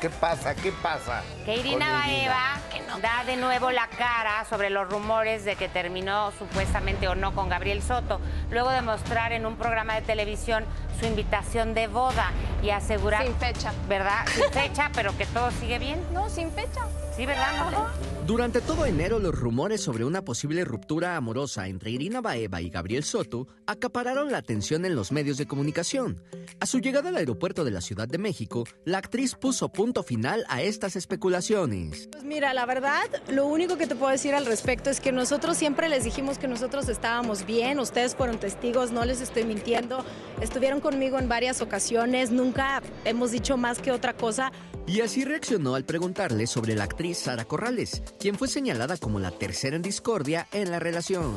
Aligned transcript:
¿Qué 0.00 0.10
pasa? 0.10 0.54
¿Qué 0.54 0.70
pasa? 0.70 1.24
Que 1.44 1.56
Irina 1.56 1.90
Baeva 1.90 2.60
da 3.02 3.24
de 3.24 3.36
nuevo 3.36 3.72
la 3.72 3.88
cara 3.88 4.44
sobre 4.48 4.70
los 4.70 4.88
rumores 4.88 5.44
de 5.44 5.56
que 5.56 5.68
terminó 5.68 6.30
supuestamente 6.38 7.08
o 7.08 7.16
no 7.16 7.34
con 7.34 7.48
Gabriel 7.48 7.82
Soto, 7.82 8.20
luego 8.50 8.70
de 8.70 8.80
mostrar 8.80 9.32
en 9.32 9.44
un 9.44 9.56
programa 9.56 9.94
de 9.94 10.02
televisión 10.02 10.64
su 10.98 11.06
invitación 11.06 11.74
de 11.74 11.86
boda 11.86 12.32
y 12.62 12.70
asegurar... 12.70 13.24
Sin 13.24 13.34
fecha. 13.36 13.72
¿Verdad? 13.88 14.26
Sin 14.34 14.50
fecha, 14.50 14.90
pero 14.94 15.16
que 15.16 15.26
todo 15.26 15.50
sigue 15.52 15.78
bien. 15.78 16.00
No, 16.12 16.28
sin 16.28 16.50
fecha. 16.50 16.86
Sí, 17.16 17.26
¿verdad? 17.26 17.70
No? 17.72 17.86
Durante 18.28 18.60
todo 18.60 18.86
enero, 18.86 19.18
los 19.18 19.34
rumores 19.34 19.82
sobre 19.82 20.04
una 20.04 20.22
posible 20.22 20.64
ruptura 20.64 21.16
amorosa 21.16 21.66
entre 21.66 21.90
Irina 21.90 22.20
Baeva 22.20 22.60
y 22.60 22.68
Gabriel 22.68 23.02
Soto 23.02 23.48
acapararon 23.66 24.30
la 24.30 24.38
atención 24.38 24.84
en 24.84 24.94
los 24.94 25.10
medios 25.10 25.36
de 25.36 25.46
comunicación. 25.46 26.22
A 26.60 26.66
su 26.66 26.78
llegada 26.78 27.08
al 27.08 27.16
aeropuerto 27.16 27.64
de 27.64 27.70
la 27.70 27.80
Ciudad 27.80 28.06
de 28.06 28.18
México, 28.18 28.64
la 28.84 28.98
actriz 28.98 29.34
puso 29.34 29.70
punto 29.70 30.02
final 30.02 30.44
a 30.48 30.62
estas 30.62 30.94
especulaciones. 30.94 32.08
Pues 32.12 32.22
mira, 32.22 32.52
la 32.54 32.66
verdad, 32.66 33.02
lo 33.28 33.46
único 33.46 33.78
que 33.78 33.86
te 33.86 33.96
puedo 33.96 34.12
decir 34.12 34.34
al 34.34 34.46
respecto 34.46 34.90
es 34.90 35.00
que 35.00 35.10
nosotros 35.10 35.56
siempre 35.56 35.88
les 35.88 36.04
dijimos 36.04 36.38
que 36.38 36.48
nosotros 36.48 36.88
estábamos 36.88 37.46
bien, 37.46 37.80
ustedes 37.80 38.14
fueron 38.14 38.38
testigos, 38.38 38.92
no 38.92 39.04
les 39.04 39.20
estoy 39.20 39.44
mintiendo, 39.44 40.04
estuvieron 40.40 40.80
conmigo 40.88 41.18
en 41.18 41.28
varias 41.28 41.60
ocasiones, 41.60 42.30
nunca 42.30 42.80
hemos 43.04 43.30
dicho 43.30 43.58
más 43.58 43.78
que 43.78 43.92
otra 43.92 44.14
cosa. 44.14 44.52
Y 44.86 45.02
así 45.02 45.22
reaccionó 45.22 45.74
al 45.74 45.84
preguntarle 45.84 46.46
sobre 46.46 46.74
la 46.74 46.84
actriz 46.84 47.18
Sara 47.18 47.44
Corrales, 47.44 48.02
quien 48.18 48.38
fue 48.38 48.48
señalada 48.48 48.96
como 48.96 49.20
la 49.20 49.30
tercera 49.30 49.76
en 49.76 49.82
discordia 49.82 50.48
en 50.50 50.70
la 50.70 50.78
relación. 50.78 51.36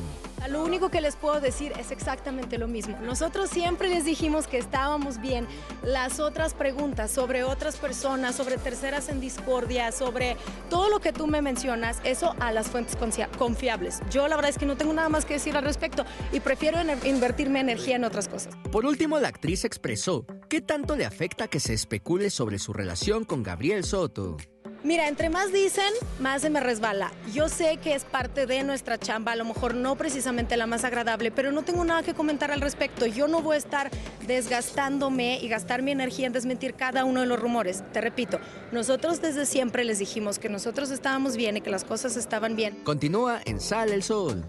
Lo 0.50 0.63
único 0.63 0.90
que 0.90 1.02
les 1.02 1.16
puedo 1.16 1.40
decir 1.40 1.72
es 1.80 1.91
exactamente 1.91 2.58
lo 2.58 2.68
mismo. 2.68 2.98
Nosotros 3.02 3.49
siempre 3.49 3.88
les 3.90 4.05
dijimos 4.05 4.48
que 4.48 4.58
estábamos 4.58 5.22
bien. 5.22 5.48
Las 5.84 6.20
otras 6.20 6.54
preguntas 6.54 7.12
sobre 7.12 7.44
otras 7.44 7.77
personas, 7.77 8.36
sobre 8.36 8.58
terceras 8.58 9.09
en 9.09 9.22
discordia, 9.22 9.91
sobre 9.91 10.35
todo 10.70 10.90
lo 10.90 10.99
que 10.99 11.13
tú 11.13 11.27
me 11.27 11.41
mencionas, 11.41 11.99
eso 12.04 12.35
a 12.40 12.51
las 12.51 12.68
fuentes 12.68 12.98
confiables. 13.38 14.01
Yo 14.10 14.27
la 14.27 14.35
verdad 14.35 14.49
es 14.49 14.57
que 14.57 14.66
no 14.66 14.76
tengo 14.77 14.93
nada 14.93 15.10
más 15.10 15.26
que 15.26 15.35
decir 15.35 15.55
al 15.55 15.63
respecto 15.63 16.05
y 16.32 16.40
prefiero 16.40 16.77
ener- 16.79 17.05
invertir 17.05 17.49
mi 17.49 17.60
energía 17.60 17.96
en 17.96 18.04
otras 18.04 18.27
cosas. 18.27 18.55
Por 18.71 18.85
último, 18.85 19.20
la 19.20 19.29
actriz 19.29 19.63
expresó 19.63 20.26
qué 20.49 20.62
tanto 20.62 20.96
le 20.96 21.05
afecta 21.05 21.48
que 21.48 21.60
se 21.60 21.73
especule 21.73 22.29
sobre 22.29 22.60
su 22.60 22.73
relación 22.73 23.23
con 23.23 23.44
Gabriel 23.44 23.84
Soto. 23.84 24.38
Mira, 24.84 25.07
entre 25.07 25.29
más 25.29 25.54
dicen, 25.54 25.93
más 26.20 26.41
se 26.41 26.49
me 26.49 26.60
resbala. 26.60 27.12
Yo 27.32 27.49
sé 27.49 27.77
que 27.77 27.93
es 27.93 28.04
parte 28.04 28.48
de 28.48 28.63
nuestra 28.63 28.98
chamba, 28.98 29.34
a 29.34 29.35
lo 29.35 29.46
mejor 29.46 29.76
no 29.76 29.96
precisamente 29.96 30.57
la 30.57 30.65
más 30.65 30.84
agradable, 30.84 31.29
pero 31.29 31.51
no 31.51 31.62
tengo 31.62 31.85
nada 31.85 32.01
que 32.01 32.15
comentar 32.15 32.51
al 32.51 32.62
respecto. 32.62 33.05
Yo 33.05 33.27
no 33.27 33.43
voy 33.43 33.55
a 33.55 33.57
estar 33.60 33.91
desgastándome 34.26 35.38
y 35.40 35.48
gastar 35.49 35.84
mi 35.84 35.91
energía 35.91 36.26
en 36.26 36.34
desmentir 36.34 36.73
cada 36.73 37.05
uno 37.05 37.21
de 37.21 37.27
los 37.27 37.40
rumores. 37.40 37.84
Te 37.93 38.01
repito, 38.01 38.40
nosotros 38.71 39.21
desde 39.21 39.46
siempre 39.46 39.84
les 39.84 39.99
dijimos 39.99 40.40
que 40.40 40.49
nosotros 40.49 40.90
estábamos 40.90 41.38
bien 41.38 41.57
y 41.57 41.62
que 41.62 41.70
las 41.70 41.84
cosas 41.84 42.18
estaban 42.18 42.55
bien. 42.55 42.84
Continúa 42.84 43.40
en 43.45 43.60
Sale 43.60 43.93
el 43.93 44.01
Sol. 44.01 44.43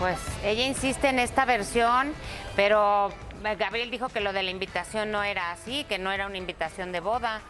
Pues 0.00 0.18
ella 0.44 0.66
insiste 0.66 1.08
en 1.08 1.20
esta 1.20 1.44
versión, 1.44 2.12
pero 2.56 3.12
Gabriel 3.56 3.92
dijo 3.92 4.08
que 4.08 4.20
lo 4.20 4.32
de 4.32 4.42
la 4.42 4.50
invitación 4.50 5.12
no 5.12 5.22
era 5.22 5.52
así, 5.52 5.84
que 5.84 6.00
no 6.00 6.10
era 6.10 6.26
una 6.26 6.38
invitación 6.38 6.90
de 6.90 6.98
boda. 6.98 7.40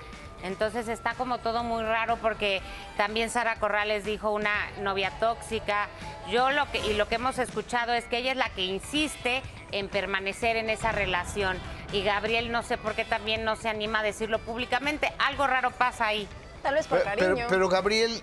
Entonces 0.42 0.88
está 0.88 1.14
como 1.14 1.38
todo 1.38 1.62
muy 1.62 1.82
raro 1.82 2.16
porque 2.16 2.60
también 2.96 3.30
Sara 3.30 3.56
Corrales 3.56 4.04
dijo 4.04 4.30
una 4.30 4.52
novia 4.80 5.10
tóxica. 5.20 5.88
Yo 6.30 6.50
lo 6.50 6.70
que 6.70 6.78
y 6.78 6.94
lo 6.94 7.08
que 7.08 7.16
hemos 7.16 7.38
escuchado 7.38 7.92
es 7.92 8.04
que 8.04 8.18
ella 8.18 8.32
es 8.32 8.36
la 8.36 8.48
que 8.50 8.62
insiste 8.64 9.42
en 9.70 9.88
permanecer 9.88 10.56
en 10.56 10.68
esa 10.70 10.92
relación 10.92 11.58
y 11.92 12.02
Gabriel 12.02 12.50
no 12.50 12.62
sé 12.62 12.78
por 12.78 12.94
qué 12.94 13.04
también 13.04 13.44
no 13.44 13.56
se 13.56 13.68
anima 13.68 14.00
a 14.00 14.02
decirlo 14.02 14.38
públicamente. 14.38 15.12
Algo 15.18 15.46
raro 15.46 15.70
pasa 15.70 16.06
ahí. 16.06 16.26
Tal 16.62 16.74
vez 16.74 16.86
por 16.86 17.02
Pero, 17.02 17.10
pero, 17.16 17.27
cariño. 17.28 17.46
pero 17.48 17.68
Gabriel 17.68 18.22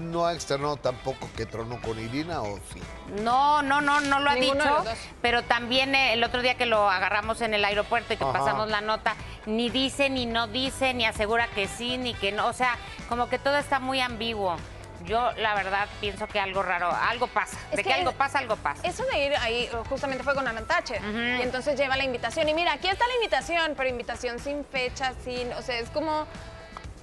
no 0.00 0.26
ha 0.26 0.32
externado 0.34 0.76
tampoco 0.76 1.28
que 1.36 1.46
tronó 1.46 1.80
con 1.80 1.98
Irina, 1.98 2.42
¿o 2.42 2.58
sí? 2.72 2.80
No, 3.22 3.62
no, 3.62 3.80
no, 3.80 4.00
no 4.00 4.20
lo 4.20 4.30
ha 4.30 4.34
Ninguno 4.34 4.64
dicho, 4.82 4.84
pero 5.20 5.42
también 5.42 5.94
eh, 5.94 6.12
el 6.12 6.22
otro 6.22 6.42
día 6.42 6.54
que 6.56 6.66
lo 6.66 6.88
agarramos 6.88 7.40
en 7.40 7.54
el 7.54 7.64
aeropuerto 7.64 8.12
y 8.14 8.16
que 8.16 8.24
Ajá. 8.24 8.32
pasamos 8.32 8.68
la 8.68 8.80
nota, 8.80 9.14
ni 9.46 9.70
dice, 9.70 10.10
ni 10.10 10.26
no 10.26 10.46
dice, 10.46 10.94
ni 10.94 11.04
asegura 11.06 11.48
que 11.48 11.66
sí, 11.66 11.98
ni 11.98 12.14
que 12.14 12.30
no, 12.32 12.46
o 12.46 12.52
sea, 12.52 12.76
como 13.08 13.28
que 13.28 13.38
todo 13.38 13.56
está 13.56 13.80
muy 13.80 14.00
ambiguo. 14.00 14.56
Yo, 15.04 15.32
la 15.32 15.54
verdad, 15.54 15.86
pienso 16.00 16.26
que 16.28 16.40
algo 16.40 16.62
raro, 16.62 16.90
algo 16.90 17.26
pasa. 17.26 17.58
Es 17.70 17.76
de 17.76 17.82
que, 17.82 17.90
que 17.90 17.94
algo 17.94 18.10
es- 18.10 18.16
pasa, 18.16 18.38
algo 18.38 18.56
pasa. 18.56 18.86
Eso 18.88 19.04
de 19.04 19.26
ir 19.26 19.36
ahí 19.36 19.68
justamente 19.90 20.24
fue 20.24 20.34
con 20.34 20.48
Anantache. 20.48 20.98
Y 21.38 21.42
entonces 21.42 21.78
lleva 21.78 21.94
la 21.98 22.04
invitación. 22.04 22.48
Y 22.48 22.54
mira, 22.54 22.72
aquí 22.72 22.88
está 22.88 23.06
la 23.06 23.14
invitación, 23.16 23.74
pero 23.76 23.90
invitación 23.90 24.38
sin 24.38 24.64
fecha, 24.64 25.12
sin. 25.22 25.52
O 25.52 25.60
sea, 25.60 25.78
es 25.78 25.90
como 25.90 26.26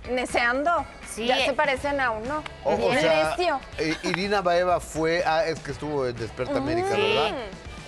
neceando. 0.09 0.85
Sí. 1.13 1.25
Ya 1.27 1.37
se 1.45 1.53
parecen 1.53 1.99
a 1.99 2.11
uno. 2.11 2.43
O, 2.63 2.73
o 2.73 2.77
Bien 2.77 2.99
sea, 3.01 3.29
necio. 3.37 3.59
eh, 3.77 3.95
Irina 4.03 4.41
Baeva 4.41 4.79
fue, 4.79 5.23
ah, 5.25 5.45
es 5.45 5.59
que 5.59 5.71
estuvo 5.71 6.07
en 6.07 6.15
Desperta 6.15 6.57
América, 6.57 6.95
Sí. 6.95 7.01
¿verdad? 7.01 7.35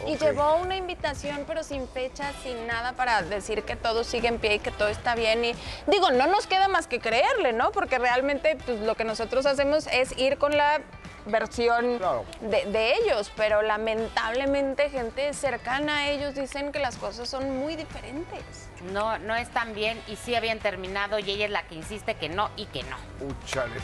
Y 0.06 0.18
llevó 0.18 0.58
una 0.58 0.76
invitación, 0.76 1.46
pero 1.48 1.64
sin 1.64 1.88
fecha, 1.88 2.30
sin 2.44 2.68
nada 2.68 2.92
para 2.92 3.22
decir 3.22 3.64
que 3.64 3.78
todo 3.78 4.04
sigue 4.04 4.28
en 4.28 4.38
pie 4.38 4.56
y 4.56 4.60
que 4.60 4.70
todo 4.72 4.90
está 4.90 5.16
bien. 5.16 5.46
Y 5.46 5.56
digo, 5.88 6.12
no 6.12 6.28
nos 6.28 6.46
queda 6.46 6.68
más 6.68 6.88
que 6.88 7.00
creerle, 7.00 7.54
¿no? 7.54 7.72
Porque 7.72 7.98
realmente 8.00 8.58
pues, 8.66 8.82
lo 8.82 8.96
que 8.96 9.06
nosotros 9.06 9.46
hacemos 9.46 9.88
es 9.88 10.18
ir 10.18 10.38
con 10.38 10.58
la 10.58 10.82
versión 11.26 11.98
Claro. 11.98 12.26
de, 12.42 12.66
de 12.66 12.94
ellos, 12.96 13.32
pero 13.36 13.62
lamentablemente 13.62 14.90
gente 14.90 15.34
cercana 15.34 16.00
a 16.00 16.10
ellos 16.10 16.36
dicen 16.36 16.72
que 16.72 16.80
las 16.80 16.98
cosas 16.98 17.30
son 17.30 17.58
muy 17.58 17.76
diferentes. 17.76 18.70
No, 18.92 19.18
no 19.20 19.36
están 19.36 19.74
bien 19.74 20.02
y 20.08 20.16
sí 20.18 20.36
habían 20.36 20.60
terminado 20.60 21.18
y 21.20 21.30
ella 21.32 21.46
es 21.46 21.52
la 21.52 21.64
que 21.64 21.76
insiste 21.76 22.16
que 22.16 22.28
no 22.30 22.50
y 22.58 22.66
que 22.66 22.84
no. 22.84 22.98
Chale. 23.46 23.76